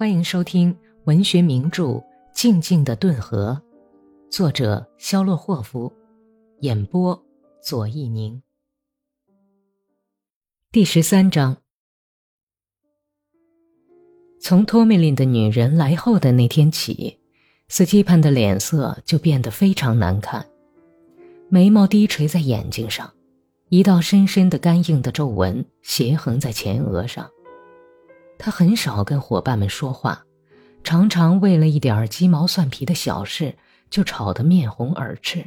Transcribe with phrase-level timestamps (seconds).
[0.00, 0.74] 欢迎收听
[1.04, 1.84] 文学名著
[2.32, 3.60] 《静静的顿河》，
[4.34, 5.92] 作者肖洛霍夫，
[6.60, 7.22] 演播
[7.62, 8.42] 左一宁。
[10.72, 11.58] 第十三章，
[14.40, 17.18] 从托米林的女人来后的那天起，
[17.68, 20.46] 斯基潘的脸色就变得非常难看，
[21.50, 23.12] 眉毛低垂在眼睛上，
[23.68, 27.30] 一道深深的干硬的皱纹斜横在前额上。
[28.42, 30.24] 他很少跟伙伴们说话，
[30.82, 33.54] 常常为了一点鸡毛蒜皮的小事
[33.90, 35.44] 就吵得面红耳赤，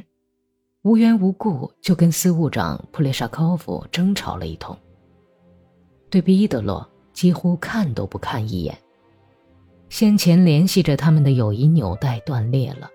[0.82, 4.78] 无缘无故就跟司务长普列沙科夫争吵了一通。
[6.08, 8.78] 对彼得罗几乎看都不看一眼。
[9.88, 12.88] 先前联系着他们的友谊纽带断裂了。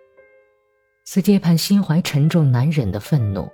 [1.04, 3.50] 斯捷潘心怀沉重难忍的愤怒，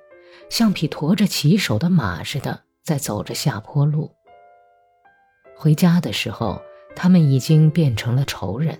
[0.51, 4.11] 像匹驮着骑手的马似的在走着下坡路。
[5.55, 6.61] 回家的时候，
[6.95, 8.79] 他们已经变成了仇人。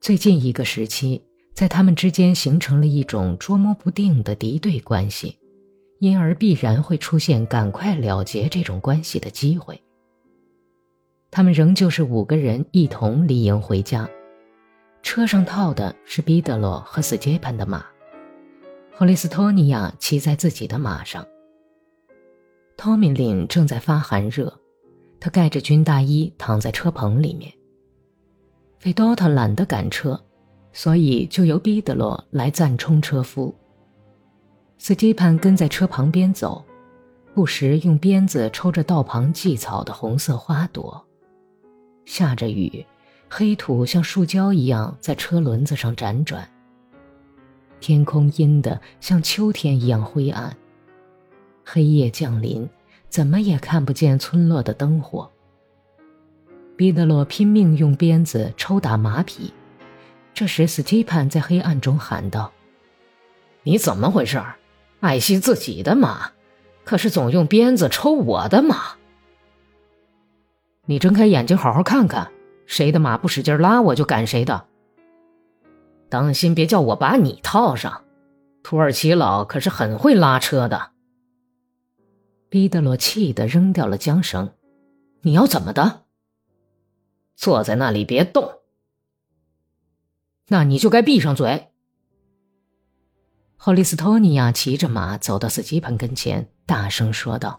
[0.00, 1.22] 最近一个时期，
[1.54, 5.38] 在他们之间形成了一种捉摸不定的敌对关系，
[6.00, 9.80] 因而必然会出现赶快了结这种关系的机会。
[11.30, 14.08] 他们仍旧是五个人一同离营回家，
[15.02, 17.86] 车上套的是彼得罗和斯捷潘的马，
[18.94, 21.26] 霍利斯托尼亚骑在自己的马上。
[22.82, 24.52] 托米林正在发寒热，
[25.20, 27.48] 他盖着军大衣躺在车棚里面。
[28.80, 30.20] 费多特懒得赶车，
[30.72, 33.54] 所以就由毕德罗来暂充车夫。
[34.78, 36.64] 斯基潘跟在车旁边走，
[37.32, 41.06] 不时用鞭子抽着道旁祭草的红色花朵。
[42.04, 42.84] 下着雨，
[43.28, 46.50] 黑土像树胶一样在车轮子上辗转。
[47.78, 50.56] 天空阴得像秋天一样灰暗。
[51.64, 52.68] 黑夜降临，
[53.08, 55.30] 怎么也看不见村落的灯火。
[56.76, 59.52] 彼得罗拼命用鞭子抽打马匹，
[60.34, 62.52] 这时斯蒂潘在黑暗中喊道
[63.62, 64.42] ：“你怎么回事？
[65.00, 66.30] 爱惜自己的马，
[66.84, 68.96] 可是总用鞭子抽我的马。
[70.86, 72.30] 你睁开眼睛好好看看，
[72.66, 74.64] 谁的马不使劲拉，我就赶谁的。
[76.08, 78.02] 当心别叫我把你套上。
[78.62, 80.90] 土耳其佬可是很会拉车的。”
[82.52, 84.52] 彼得罗气得扔掉了缰绳
[85.24, 86.02] ，“你要怎么的？
[87.34, 88.58] 坐在那里别动。
[90.48, 91.68] 那你就该闭上嘴。”
[93.56, 97.58] 霍利斯托尼亚骑着马走到斯基潘跟前，大声说道：“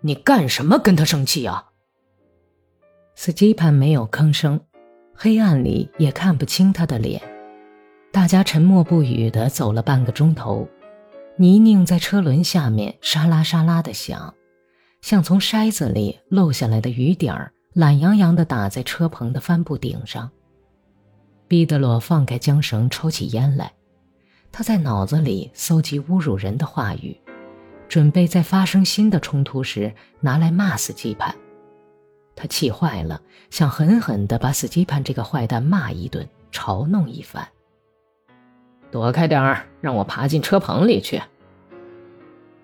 [0.00, 1.72] 你干什么跟他生气啊？”
[3.14, 4.58] 斯基潘没有吭声，
[5.14, 7.20] 黑暗里也看不清他的脸。
[8.10, 10.66] 大家沉默不语的走了半个钟头。
[11.40, 14.34] 泥泞在车轮下面沙拉沙拉的响，
[15.00, 20.30] 像从筛子里漏下来的雨点儿，懒洋洋地打在车棚的帆布顶上。
[21.48, 23.72] 毕德罗放开缰绳，抽起烟来。
[24.52, 27.18] 他在脑子里搜集侮辱人的话语，
[27.88, 31.34] 准备在发生新的冲突时拿来骂死基潘。
[32.36, 33.18] 他气坏了，
[33.48, 37.48] 想狠狠地把死基潘这个坏蛋骂一顿，嘲弄一番。
[38.90, 41.22] 躲开点儿，让我爬进车棚里去。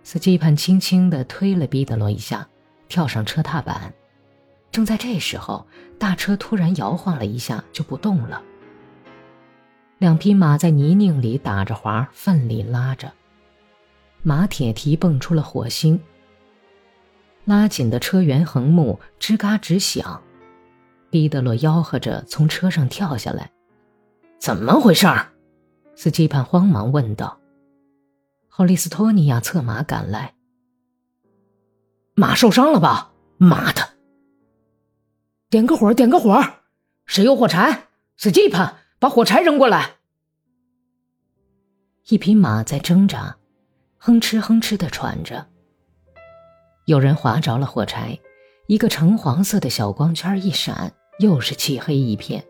[0.02, 2.46] 斯基潘轻轻地推了彼得罗一下，
[2.88, 3.92] 跳上车踏板。
[4.70, 5.66] 正在这时候，
[5.98, 8.42] 大车突然摇晃了一下，就不动了。
[9.98, 13.12] 两匹马在泥泞里打着滑，奋力拉着，
[14.22, 16.00] 马铁蹄蹦出了火星。
[17.44, 20.20] 拉紧的车辕横木吱嘎直响。
[21.08, 23.50] 彼得罗吆喝着从车上跳下来
[24.38, 25.06] ：“怎么回事？”
[25.96, 27.40] 斯基潘慌忙问道
[28.48, 30.34] ：“霍利斯托尼亚策马赶来，
[32.14, 33.12] 马受伤了吧？
[33.38, 33.94] 妈的！
[35.48, 36.38] 点个火，点个火！
[37.06, 37.88] 谁有火柴？
[38.18, 39.96] 斯基潘，把火柴扔过来！”
[42.08, 43.38] 一匹马在挣扎，
[43.96, 45.48] 哼哧哼哧的喘着。
[46.84, 48.18] 有人划着了火柴，
[48.66, 52.44] 一个橙黄色的小光圈一闪，又是漆黑一片。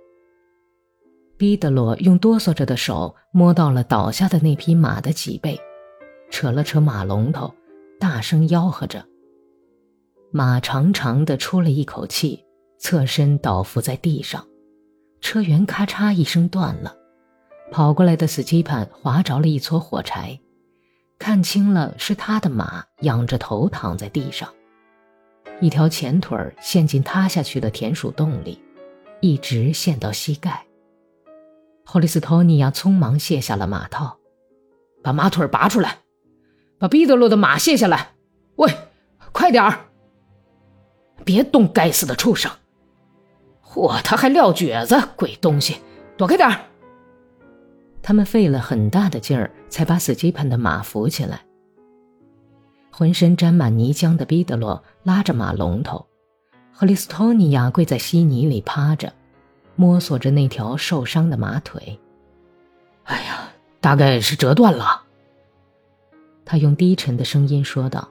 [1.38, 5.61] 彼得罗用哆嗦着的手摸到了倒下的那匹马的脊背，
[6.31, 7.55] 扯了扯马龙头，
[8.00, 9.05] 大声吆喝着。
[10.33, 12.44] 马长长的出了一口气，
[12.79, 14.47] 侧身倒伏在地上，
[15.21, 16.94] 车辕咔嚓一声断了。
[17.71, 20.38] 跑过来的斯基潘划着了一撮火柴，
[21.19, 24.49] 看清了是他的马仰着头躺在地上，
[25.61, 28.59] 一条前腿陷进塌下去的田鼠洞里，
[29.21, 30.65] 一直陷到膝盖。
[31.88, 34.19] 霍利斯托尼亚匆忙卸下了马套，
[35.05, 36.00] 把马腿拔出来，
[36.79, 38.15] 把彼得罗的马卸下来。
[38.56, 38.69] 喂，
[39.31, 39.87] 快点儿！
[41.25, 42.50] 别动，该死的畜生！
[43.62, 45.77] 嚯，他还撂蹶子，鬼东西，
[46.17, 46.61] 躲开点儿！
[48.03, 51.41] 他们费了很大的劲儿，才把斯基潘的马扶起来。
[52.91, 56.05] 浑身沾满泥浆的彼得罗拉着马龙头，
[56.73, 59.12] 赫里斯托尼亚跪在稀泥里趴着，
[59.76, 61.99] 摸索着那条受伤的马腿。
[63.05, 63.49] 哎呀，
[63.81, 65.05] 大概是折断了。
[66.44, 68.08] 他用低沉的声音说道。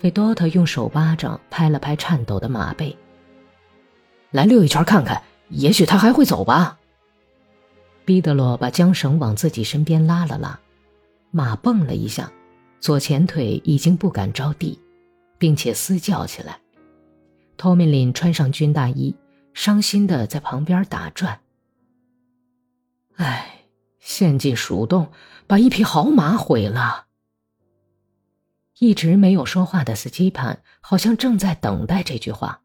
[0.00, 2.94] 费多特用手巴掌拍了拍颤抖的马背。
[4.32, 6.78] 来溜一圈看看，也许他还会走吧。
[8.04, 10.60] 彼得罗把缰绳往自己身边拉了拉，
[11.30, 12.30] 马蹦了一下。
[12.80, 14.78] 左前腿已经不敢着地，
[15.38, 16.58] 并且嘶叫起来。
[17.56, 19.16] 托米林穿上军大衣，
[19.54, 21.40] 伤心的在旁边打转。
[23.16, 23.66] 唉，
[24.00, 25.10] 陷进鼠洞，
[25.46, 27.06] 把一匹好马毁了。
[28.80, 32.60] 一直没有说话的斯基潘好像正在等待这句话。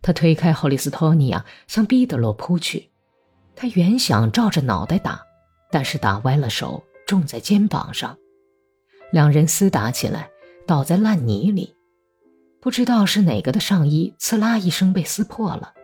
[0.00, 2.92] 他推开霍利斯托尼亚，向彼得罗扑去。
[3.56, 5.20] 他原想照着脑袋打，
[5.72, 8.16] 但是打歪了手，中在肩膀上。
[9.10, 10.30] 两人厮打起来，
[10.68, 11.74] 倒在烂泥里，
[12.60, 15.74] 不知道是哪个的上衣“刺啦”一声被撕破了。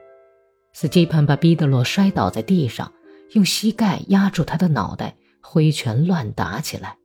[0.74, 2.92] 斯蒂潘把彼得罗摔倒在地上，
[3.30, 6.98] 用膝盖压住他的脑袋，挥拳乱打起来。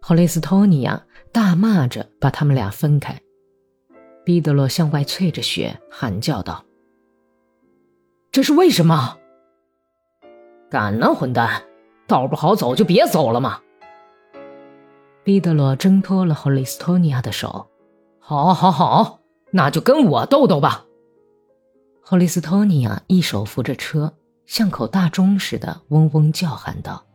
[0.00, 3.20] 霍雷斯托尼亚大骂着把他们俩分开。
[4.24, 6.64] 彼得罗向外啐着血，喊叫道
[8.30, 9.18] ：“这是为什么？
[10.70, 11.64] 敢呢，混蛋！
[12.06, 13.60] 道不好走就别走了嘛！”
[15.24, 17.68] 彼得罗挣脱了霍利斯托尼亚的手，
[18.20, 19.18] 好，好，好，
[19.50, 20.84] 那就跟我斗斗吧。
[22.04, 24.12] 霍利斯托尼亚一手扶着车，
[24.44, 27.06] 像口大钟似的嗡嗡叫喊道：“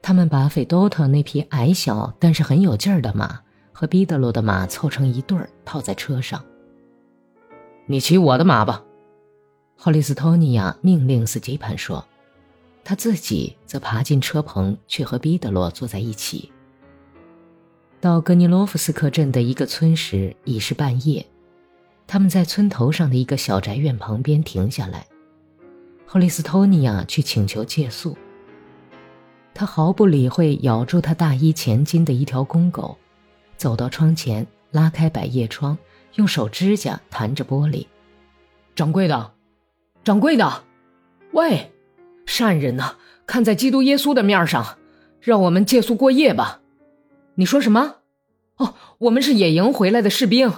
[0.00, 3.38] 他们把费多特那匹矮小但是很有劲儿的马
[3.72, 6.42] 和彼得罗的马凑成一对儿，套在车上。
[7.84, 8.82] 你骑我的马吧。”
[9.78, 12.02] 霍利斯托尼亚命令斯基潘说，
[12.82, 16.50] 他自己则爬进车棚，去和彼得罗坐在一起。
[18.00, 21.26] 到格尼洛夫斯克镇的一个村时已是半夜，
[22.06, 25.06] 他们在村头上的一个小宅院旁边停下来。
[26.06, 28.16] 霍利斯托尼亚去请求借宿。
[29.52, 32.96] 他毫不理会咬住他大衣前襟的一条公狗，
[33.56, 35.76] 走到窗前，拉开百叶窗，
[36.14, 37.86] 用手指甲弹着玻璃。
[38.74, 39.32] 掌柜的，
[40.04, 40.64] 掌柜的，
[41.32, 41.72] 喂，
[42.26, 44.78] 善人呐，看在基督耶稣的面上，
[45.20, 46.60] 让我们借宿过夜吧。
[47.36, 47.96] 你说什么？
[48.58, 50.52] 哦，我们是野营回来的士兵，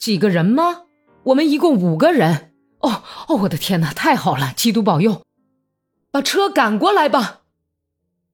[0.00, 0.86] 几个人吗？
[1.24, 2.54] 我们一共五个人。
[2.80, 4.54] 哦哦，我的天哪，太好了！
[4.56, 5.22] 基督保佑，
[6.10, 7.42] 把车赶过来吧！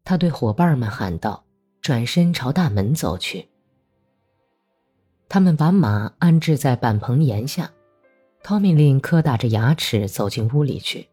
[0.04, 1.44] 他对伙伴们喊道，
[1.82, 3.48] 转身朝大门走去。
[5.28, 7.69] 他们把马安置在板棚檐下，
[8.44, 11.08] 托米林磕打着牙齿走进屋里去。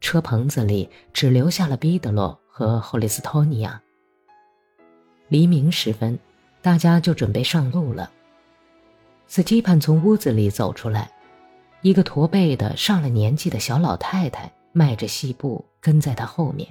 [0.00, 3.80] 车棚子里只留下了彼得罗和霍利斯托尼亚。
[5.28, 6.18] 黎明时分，
[6.60, 8.10] 大家就准备上路了。
[9.30, 11.10] 斯基潘从屋子里走出来，
[11.82, 16.66] 一个驼背的上了年纪的小老太太迈着细步跟在他后面。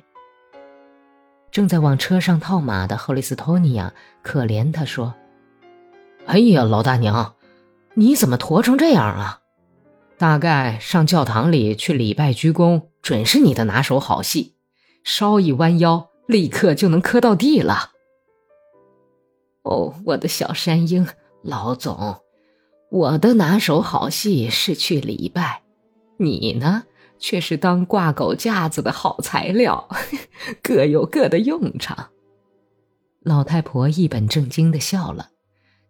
[1.51, 3.93] 正在往车上套马的赫利斯托尼亚
[4.23, 5.13] 可怜他说
[6.25, 7.35] ：“哎呀，老大娘，
[7.93, 9.41] 你怎么驼成这样啊？
[10.17, 14.55] 大概上教堂里去礼拜鞠躬，准是你的拿手好戏。
[15.03, 17.91] 稍一弯腰，立刻就能磕到地了。”
[19.61, 21.07] 哦，我的小山鹰，
[21.43, 22.21] 老总，
[22.89, 25.63] 我的拿手好戏是去礼拜，
[26.17, 26.85] 你呢，
[27.19, 29.89] 却是当挂狗架子的好材料，
[30.63, 32.09] 各有各的用场。
[33.21, 35.31] 老太婆一本正经的笑了，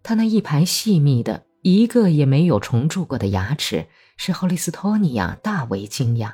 [0.01, 3.85] 她那一排细密的、一个也没有重蛀过的牙齿，
[4.17, 6.33] 使霍利斯托尼亚大为惊讶。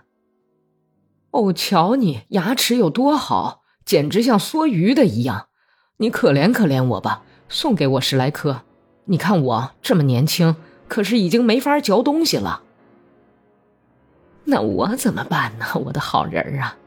[1.31, 5.49] 哦，瞧你牙齿有多好，简直像梭鱼的一样，
[5.97, 7.23] 你可怜可怜我吧。
[7.49, 8.61] 送给我十来颗，
[9.05, 10.55] 你看我这么年轻，
[10.87, 12.63] 可是已经没法嚼东西了。
[14.45, 16.77] 那我怎么办呢，我的好人啊？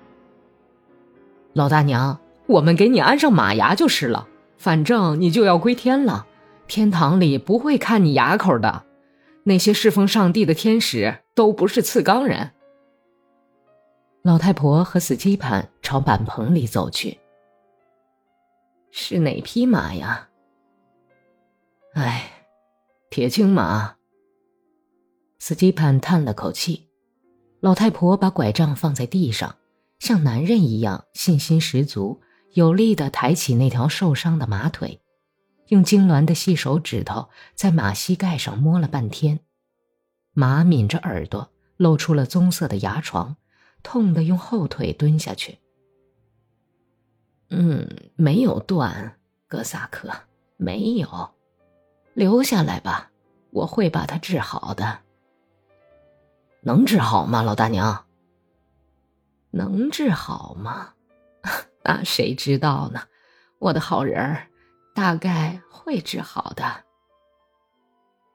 [1.53, 6.27] 老大娘，我们给你安上马牙就是了，反正你就要归天了，
[6.67, 8.85] 天堂里不会看你牙口的，
[9.45, 12.53] 那些侍奉上帝的天使都不是次刚人。
[14.23, 17.19] 老太婆和死鸡盘朝板棚里走去。
[18.91, 20.29] 是哪匹马呀？
[21.99, 22.31] 唉，
[23.09, 23.97] 铁青马。
[25.39, 26.91] 斯基潘叹了口气，
[27.61, 29.57] 老太婆把拐杖放在地上，
[29.99, 32.21] 像男人一样信心十足，
[32.53, 35.01] 有力地抬起那条受伤的马腿，
[35.69, 39.41] 用痉挛的细手指头在马膝盖上摸了半天。
[40.35, 43.39] 马抿着耳朵，露出了棕色的牙床，
[43.83, 45.61] 痛得用后腿蹲下去。
[47.49, 50.11] 嗯，没有断，哥萨克，
[50.59, 51.31] 没有，
[52.17, 53.11] 留下来吧，
[53.51, 55.01] 我会把他治好的。
[56.63, 58.07] 能治好吗，老大娘？
[59.51, 60.95] 能治好吗？
[61.85, 63.01] 那谁知道呢？
[63.59, 64.49] 我的好人儿，
[64.95, 66.65] 大概会治好的。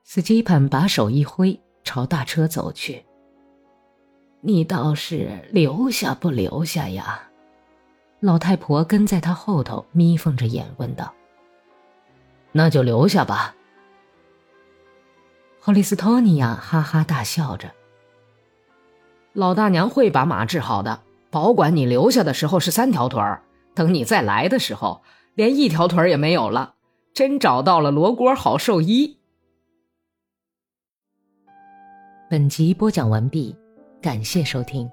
[0.04, 3.04] 斯基潘把手一挥，朝大车走去。
[4.42, 7.32] 你倒是留下不留下呀？
[8.20, 11.12] 老太婆跟在他后头，眯缝着眼问道
[12.54, 13.56] ：“那就留下吧。”
[15.64, 17.72] 霍里斯托尼亚哈哈大笑着
[19.34, 23.44] ：“老大娘会把马治好的，保管你留下的时候是三条腿儿，
[23.76, 25.04] 等你再来的时候，
[25.36, 26.74] 连一条腿儿也没有了。
[27.14, 29.20] 真找到了罗锅好兽医。”
[32.28, 33.56] 本集播讲完毕，
[34.02, 34.90] 感谢收听。